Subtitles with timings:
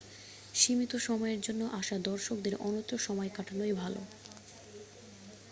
[0.53, 4.01] সীমিত সময়ের জন্য আসা দর্শকদের অন্যত্র সময় কাটানোই ভালো